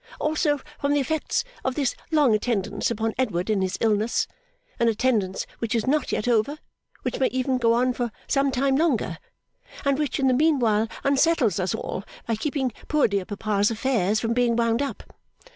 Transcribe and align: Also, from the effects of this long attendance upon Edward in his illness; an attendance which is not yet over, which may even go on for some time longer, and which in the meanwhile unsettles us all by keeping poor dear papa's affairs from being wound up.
Also, 0.19 0.59
from 0.79 0.95
the 0.95 0.99
effects 0.99 1.43
of 1.63 1.75
this 1.75 1.95
long 2.09 2.33
attendance 2.33 2.89
upon 2.89 3.13
Edward 3.19 3.51
in 3.51 3.61
his 3.61 3.77
illness; 3.79 4.27
an 4.79 4.87
attendance 4.87 5.45
which 5.59 5.75
is 5.75 5.85
not 5.85 6.11
yet 6.11 6.27
over, 6.27 6.57
which 7.03 7.19
may 7.19 7.27
even 7.27 7.59
go 7.59 7.73
on 7.73 7.93
for 7.93 8.11
some 8.25 8.49
time 8.51 8.75
longer, 8.77 9.19
and 9.85 9.99
which 9.99 10.19
in 10.19 10.25
the 10.27 10.33
meanwhile 10.33 10.87
unsettles 11.03 11.59
us 11.59 11.75
all 11.75 12.03
by 12.25 12.35
keeping 12.35 12.71
poor 12.87 13.07
dear 13.07 13.25
papa's 13.25 13.69
affairs 13.69 14.19
from 14.19 14.33
being 14.33 14.55
wound 14.55 14.81
up. 14.81 15.03